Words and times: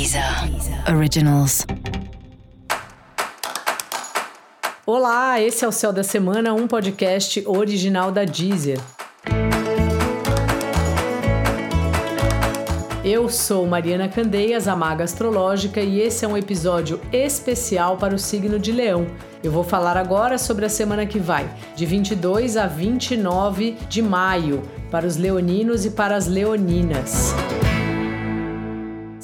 Deezer 0.00 0.24
Originals. 0.96 1.66
Olá, 4.86 5.38
esse 5.38 5.62
é 5.62 5.68
o 5.68 5.72
Céu 5.72 5.92
da 5.92 6.02
Semana, 6.02 6.54
um 6.54 6.66
podcast 6.66 7.44
original 7.46 8.10
da 8.10 8.24
Deezer. 8.24 8.80
Eu 13.04 13.28
sou 13.28 13.66
Mariana 13.66 14.08
Candeias, 14.08 14.66
a 14.66 14.74
Maga 14.74 15.04
Astrológica, 15.04 15.82
e 15.82 16.00
esse 16.00 16.24
é 16.24 16.28
um 16.28 16.34
episódio 16.34 16.98
especial 17.12 17.98
para 17.98 18.14
o 18.14 18.18
signo 18.18 18.58
de 18.58 18.72
Leão. 18.72 19.06
Eu 19.44 19.52
vou 19.52 19.62
falar 19.62 19.98
agora 19.98 20.38
sobre 20.38 20.64
a 20.64 20.70
semana 20.70 21.04
que 21.04 21.18
vai, 21.18 21.46
de 21.76 21.84
22 21.84 22.56
a 22.56 22.66
29 22.66 23.76
de 23.86 24.00
maio, 24.00 24.62
para 24.90 25.06
os 25.06 25.18
leoninos 25.18 25.84
e 25.84 25.90
para 25.90 26.16
as 26.16 26.26
leoninas. 26.26 27.34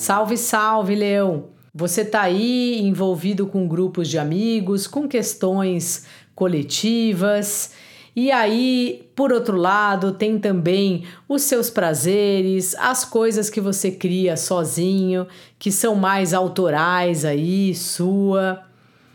Salve, 0.07 0.37
salve, 0.37 0.95
Leão! 0.95 1.47
Você 1.75 2.03
está 2.03 2.21
aí 2.21 2.81
envolvido 2.81 3.45
com 3.45 3.67
grupos 3.67 4.09
de 4.09 4.21
amigos, 4.21 4.87
com 4.87 5.09
questões 5.09 6.07
coletivas. 6.33 7.73
E 8.15 8.31
aí, 8.31 9.11
por 9.17 9.33
outro 9.33 9.57
lado, 9.57 10.13
tem 10.13 10.39
também 10.39 11.03
os 11.29 11.43
seus 11.43 11.71
prazeres, 11.71 12.73
as 12.77 13.05
coisas 13.05 13.51
que 13.51 13.61
você 13.61 13.91
cria 13.91 14.37
sozinho, 14.37 15.27
que 15.59 15.73
são 15.73 15.97
mais 15.97 16.33
autorais 16.33 17.25
aí, 17.25 17.75
sua. 17.75 18.63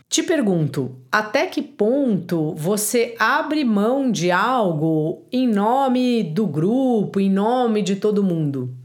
Te 0.09 0.21
pergunto, 0.21 0.97
até 1.09 1.45
que 1.45 1.61
ponto 1.61 2.53
você 2.55 3.15
abre 3.17 3.63
mão 3.63 4.11
de 4.11 4.29
algo 4.29 5.25
em 5.31 5.47
nome 5.47 6.21
do 6.21 6.45
grupo, 6.45 7.17
em 7.17 7.29
nome 7.29 7.81
de 7.81 7.95
todo 7.95 8.21
mundo? 8.21 8.80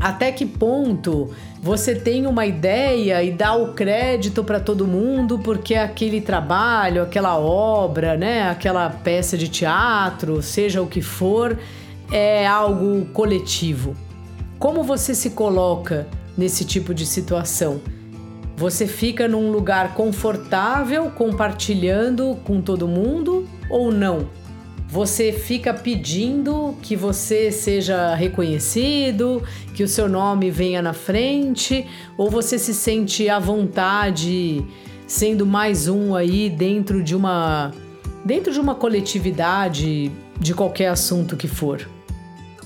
Até 0.00 0.30
que 0.30 0.46
ponto 0.46 1.30
você 1.60 1.94
tem 1.94 2.26
uma 2.26 2.46
ideia 2.46 3.22
e 3.22 3.32
dá 3.32 3.54
o 3.54 3.72
crédito 3.72 4.44
para 4.44 4.60
todo 4.60 4.86
mundo 4.86 5.38
porque 5.40 5.74
aquele 5.74 6.20
trabalho, 6.20 7.02
aquela 7.02 7.36
obra, 7.36 8.16
né, 8.16 8.48
aquela 8.48 8.88
peça 8.88 9.36
de 9.36 9.48
teatro, 9.48 10.40
seja 10.40 10.80
o 10.80 10.86
que 10.86 11.02
for, 11.02 11.58
é 12.12 12.46
algo 12.46 13.06
coletivo. 13.06 13.96
Como 14.58 14.82
você 14.82 15.14
se 15.14 15.30
coloca 15.30 16.06
nesse 16.36 16.64
tipo 16.64 16.94
de 16.94 17.04
situação? 17.04 17.80
Você 18.56 18.86
fica 18.86 19.28
num 19.28 19.52
lugar 19.52 19.94
confortável 19.94 21.10
compartilhando 21.10 22.36
com 22.44 22.60
todo 22.60 22.88
mundo 22.88 23.48
ou 23.70 23.92
não? 23.92 24.28
Você 24.88 25.32
fica 25.32 25.74
pedindo 25.74 26.74
que 26.80 26.96
você 26.96 27.52
seja 27.52 28.14
reconhecido, 28.14 29.42
que 29.74 29.84
o 29.84 29.88
seu 29.88 30.08
nome 30.08 30.50
venha 30.50 30.80
na 30.80 30.94
frente, 30.94 31.86
ou 32.16 32.30
você 32.30 32.58
se 32.58 32.72
sente 32.72 33.28
à 33.28 33.38
vontade 33.38 34.64
sendo 35.06 35.44
mais 35.44 35.88
um 35.88 36.14
aí 36.14 36.48
dentro 36.48 37.02
de 37.02 37.14
uma 37.14 37.72
dentro 38.24 38.52
de 38.52 38.60
uma 38.60 38.74
coletividade 38.74 40.10
de 40.38 40.54
qualquer 40.54 40.88
assunto 40.88 41.36
que 41.36 41.48
for? 41.48 41.86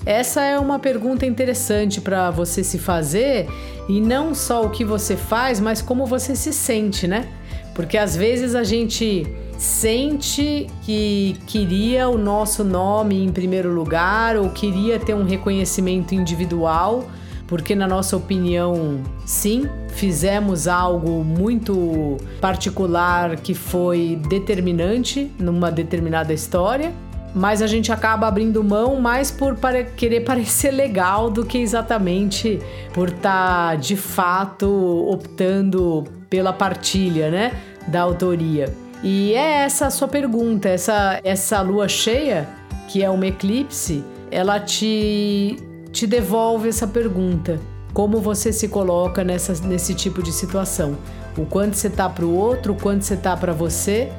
Essa 0.05 0.43
é 0.43 0.59
uma 0.59 0.79
pergunta 0.79 1.25
interessante 1.25 2.01
para 2.01 2.29
você 2.31 2.63
se 2.63 2.77
fazer 2.77 3.47
e 3.87 4.01
não 4.01 4.33
só 4.35 4.65
o 4.65 4.69
que 4.69 4.83
você 4.83 5.15
faz, 5.15 5.59
mas 5.59 5.81
como 5.81 6.05
você 6.05 6.35
se 6.35 6.51
sente, 6.51 7.07
né? 7.07 7.27
Porque 7.73 7.97
às 7.97 8.15
vezes 8.15 8.55
a 8.55 8.63
gente 8.63 9.25
sente 9.57 10.67
que 10.83 11.37
queria 11.47 12.09
o 12.09 12.17
nosso 12.17 12.63
nome 12.63 13.23
em 13.23 13.31
primeiro 13.31 13.71
lugar 13.73 14.35
ou 14.35 14.49
queria 14.49 14.99
ter 14.99 15.13
um 15.13 15.23
reconhecimento 15.23 16.13
individual, 16.13 17.05
porque, 17.47 17.75
na 17.75 17.87
nossa 17.87 18.17
opinião, 18.17 19.01
sim, 19.25 19.67
fizemos 19.89 20.67
algo 20.67 21.23
muito 21.23 22.17
particular 22.41 23.35
que 23.37 23.53
foi 23.53 24.19
determinante 24.27 25.31
numa 25.37 25.71
determinada 25.71 26.33
história. 26.33 26.91
Mas 27.35 27.63
a 27.63 27.67
gente 27.67 27.91
acaba 27.91 28.27
abrindo 28.27 28.63
mão 28.63 28.99
mais 29.01 29.31
por 29.31 29.57
querer 29.95 30.21
parecer 30.25 30.71
legal 30.71 31.31
do 31.31 31.43
que 31.43 31.57
exatamente 31.57 32.59
por 32.93 33.09
estar 33.09 33.71
tá, 33.71 33.75
de 33.75 33.95
fato 33.95 34.67
optando 35.09 36.03
pela 36.33 36.51
partilha, 36.51 37.29
né, 37.29 37.51
da 37.85 38.01
autoria. 38.01 38.73
E 39.03 39.35
é 39.35 39.65
essa 39.65 39.85
a 39.85 39.91
sua 39.91 40.07
pergunta, 40.07 40.67
essa, 40.67 41.21
essa 41.23 41.61
lua 41.61 41.87
cheia, 41.87 42.49
que 42.87 43.03
é 43.03 43.11
um 43.11 43.23
eclipse, 43.23 44.03
ela 44.31 44.59
te, 44.59 45.57
te 45.91 46.07
devolve 46.07 46.69
essa 46.69 46.87
pergunta. 46.87 47.59
Como 47.93 48.19
você 48.19 48.51
se 48.51 48.67
coloca 48.67 49.23
nessa, 49.23 49.53
nesse 49.67 49.93
tipo 49.93 50.23
de 50.23 50.31
situação? 50.31 50.97
O 51.37 51.45
quanto 51.45 51.77
você 51.77 51.87
tá 51.87 52.09
para 52.09 52.25
o 52.25 52.35
outro, 52.35 52.73
o 52.73 52.75
quanto 52.75 53.03
você 53.03 53.15
tá 53.15 53.37
para 53.37 53.53
você, 53.53 54.11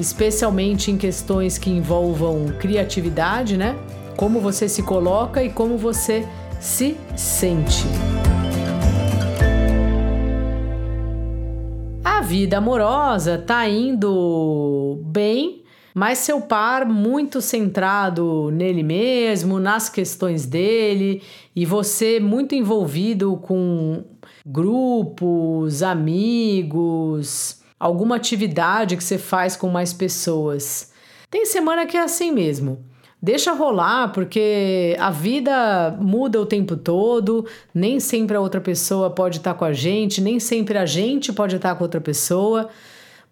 especialmente 0.00 0.90
em 0.90 0.96
questões 0.96 1.58
que 1.58 1.68
envolvam 1.68 2.46
criatividade, 2.58 3.58
né? 3.58 3.76
Como 4.16 4.40
você 4.40 4.70
se 4.70 4.82
coloca 4.82 5.44
e 5.44 5.50
como 5.50 5.76
você 5.76 6.26
se 6.58 6.96
sente. 7.14 7.84
Vida 12.28 12.58
amorosa 12.58 13.38
tá 13.38 13.66
indo 13.66 15.00
bem, 15.06 15.64
mas 15.94 16.18
seu 16.18 16.42
par 16.42 16.84
muito 16.84 17.40
centrado 17.40 18.50
nele 18.50 18.82
mesmo, 18.82 19.58
nas 19.58 19.88
questões 19.88 20.44
dele, 20.44 21.22
e 21.56 21.64
você 21.64 22.20
muito 22.20 22.54
envolvido 22.54 23.34
com 23.38 24.04
grupos, 24.44 25.82
amigos, 25.82 27.62
alguma 27.80 28.16
atividade 28.16 28.94
que 28.94 29.02
você 29.02 29.16
faz 29.16 29.56
com 29.56 29.70
mais 29.70 29.94
pessoas. 29.94 30.92
Tem 31.30 31.46
semana 31.46 31.86
que 31.86 31.96
é 31.96 32.02
assim 32.02 32.30
mesmo. 32.30 32.84
Deixa 33.20 33.52
rolar, 33.52 34.12
porque 34.12 34.96
a 35.00 35.10
vida 35.10 35.96
muda 36.00 36.40
o 36.40 36.46
tempo 36.46 36.76
todo, 36.76 37.44
nem 37.74 37.98
sempre 37.98 38.36
a 38.36 38.40
outra 38.40 38.60
pessoa 38.60 39.10
pode 39.10 39.38
estar 39.38 39.54
com 39.54 39.64
a 39.64 39.72
gente, 39.72 40.20
nem 40.20 40.38
sempre 40.38 40.78
a 40.78 40.86
gente 40.86 41.32
pode 41.32 41.56
estar 41.56 41.74
com 41.74 41.82
outra 41.82 42.00
pessoa. 42.00 42.68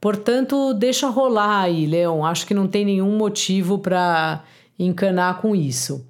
Portanto, 0.01 0.75
deixa 0.75 1.09
rolar 1.09 1.63
aí, 1.63 1.87
Leão. 1.87 2.27
Acho 2.27 2.47
que 2.47 2.55
não 2.55 2.67
tem 2.67 2.85
nenhum 2.85 3.17
motivo 3.17 3.79
para 3.79 4.43
encanar 4.77 5.41
com 5.41 5.55
isso. 5.55 6.05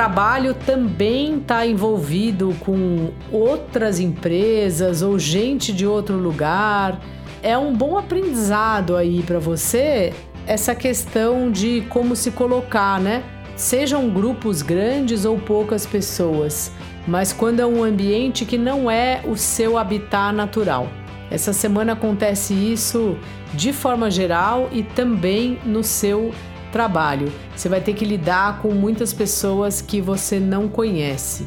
Trabalho 0.00 0.54
também 0.54 1.36
está 1.36 1.66
envolvido 1.66 2.56
com 2.60 3.10
outras 3.30 4.00
empresas 4.00 5.02
ou 5.02 5.18
gente 5.18 5.74
de 5.74 5.86
outro 5.86 6.16
lugar. 6.16 6.98
É 7.42 7.58
um 7.58 7.74
bom 7.74 7.98
aprendizado 7.98 8.96
aí 8.96 9.22
para 9.22 9.38
você 9.38 10.14
essa 10.46 10.74
questão 10.74 11.50
de 11.50 11.82
como 11.90 12.16
se 12.16 12.30
colocar, 12.30 12.98
né? 12.98 13.22
Sejam 13.56 14.08
grupos 14.08 14.62
grandes 14.62 15.26
ou 15.26 15.38
poucas 15.38 15.84
pessoas, 15.84 16.72
mas 17.06 17.30
quando 17.30 17.60
é 17.60 17.66
um 17.66 17.84
ambiente 17.84 18.46
que 18.46 18.56
não 18.56 18.90
é 18.90 19.20
o 19.28 19.36
seu 19.36 19.76
habitat 19.76 20.34
natural. 20.34 20.88
Essa 21.30 21.52
semana 21.52 21.92
acontece 21.92 22.54
isso 22.54 23.18
de 23.52 23.70
forma 23.70 24.10
geral 24.10 24.70
e 24.72 24.82
também 24.82 25.58
no 25.62 25.84
seu 25.84 26.32
trabalho. 26.70 27.32
Você 27.54 27.68
vai 27.68 27.80
ter 27.80 27.94
que 27.94 28.04
lidar 28.04 28.60
com 28.60 28.70
muitas 28.70 29.12
pessoas 29.12 29.80
que 29.80 30.00
você 30.00 30.38
não 30.38 30.68
conhece, 30.68 31.46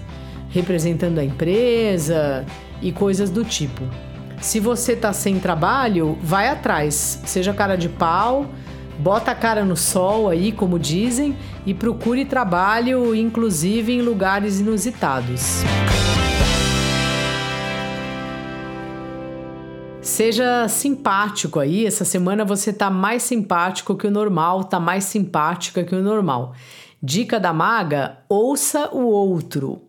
representando 0.49 1.19
a 1.19 1.23
empresa 1.23 2.45
e 2.81 2.91
coisas 2.91 3.29
do 3.29 3.43
tipo. 3.43 3.83
Se 4.41 4.59
você 4.59 4.95
tá 4.95 5.13
sem 5.13 5.39
trabalho, 5.39 6.17
vai 6.21 6.49
atrás, 6.49 7.21
seja 7.25 7.53
cara 7.53 7.77
de 7.77 7.87
pau, 7.87 8.45
bota 8.99 9.31
a 9.31 9.35
cara 9.35 9.63
no 9.63 9.77
sol 9.77 10.29
aí, 10.29 10.51
como 10.51 10.77
dizem, 10.77 11.35
e 11.65 11.73
procure 11.73 12.25
trabalho, 12.25 13.15
inclusive 13.15 13.93
em 13.93 14.01
lugares 14.01 14.59
inusitados. 14.59 15.63
Seja 20.13 20.67
simpático 20.67 21.59
aí. 21.59 21.87
Essa 21.87 22.05
semana 22.05 22.45
você 22.45 22.71
tá 22.71 22.87
mais 22.87 23.23
simpático 23.23 23.97
que 23.97 24.05
o 24.05 24.11
normal, 24.11 24.63
tá 24.63 24.79
mais 24.79 25.05
simpática 25.05 25.83
que 25.83 25.95
o 25.95 26.03
normal. 26.03 26.53
Dica 27.01 27.39
da 27.39 27.51
maga: 27.51 28.19
ouça 28.29 28.89
o 28.93 29.07
outro. 29.07 29.81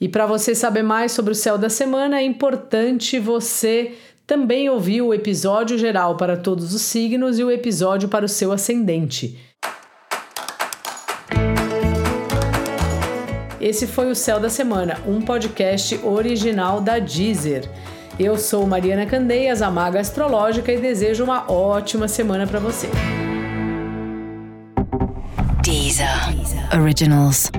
E 0.00 0.08
para 0.08 0.24
você 0.24 0.54
saber 0.54 0.84
mais 0.84 1.10
sobre 1.10 1.32
o 1.32 1.34
céu 1.34 1.58
da 1.58 1.68
semana, 1.68 2.20
é 2.20 2.22
importante 2.22 3.18
você 3.18 3.94
também 4.24 4.70
ouvir 4.70 5.02
o 5.02 5.12
episódio 5.12 5.76
geral 5.76 6.16
para 6.16 6.36
todos 6.36 6.72
os 6.72 6.82
signos 6.82 7.40
e 7.40 7.42
o 7.42 7.50
episódio 7.50 8.08
para 8.08 8.24
o 8.24 8.28
seu 8.28 8.52
ascendente. 8.52 9.36
Esse 13.60 13.88
foi 13.88 14.12
o 14.12 14.14
Céu 14.14 14.38
da 14.38 14.48
Semana, 14.48 15.00
um 15.08 15.20
podcast 15.20 15.98
original 16.04 16.80
da 16.80 17.00
Deezer. 17.00 17.68
Eu 18.18 18.36
sou 18.36 18.66
Mariana 18.66 19.06
Candeias, 19.06 19.62
a 19.62 19.70
Maga 19.70 20.00
Astrológica, 20.00 20.70
e 20.70 20.78
desejo 20.78 21.24
uma 21.24 21.50
ótima 21.50 22.06
semana 22.06 22.46
para 22.46 22.60
você. 22.60 22.88
Deezer. 25.62 26.08
Originals. 26.74 27.50